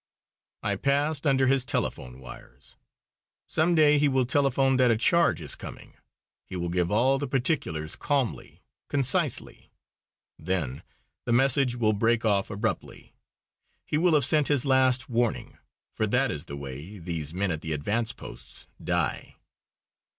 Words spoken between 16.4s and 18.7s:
the way these men at the advance posts